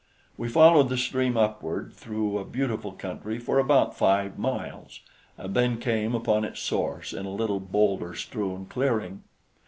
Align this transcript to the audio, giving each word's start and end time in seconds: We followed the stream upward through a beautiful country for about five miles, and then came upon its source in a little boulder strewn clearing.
We 0.35 0.49
followed 0.49 0.89
the 0.89 0.97
stream 0.97 1.37
upward 1.37 1.93
through 1.93 2.39
a 2.39 2.43
beautiful 2.43 2.91
country 2.91 3.37
for 3.37 3.59
about 3.59 3.95
five 3.95 4.35
miles, 4.39 5.01
and 5.37 5.53
then 5.53 5.77
came 5.77 6.15
upon 6.15 6.43
its 6.43 6.59
source 6.59 7.13
in 7.13 7.27
a 7.27 7.35
little 7.35 7.59
boulder 7.59 8.15
strewn 8.15 8.65
clearing. 8.65 9.21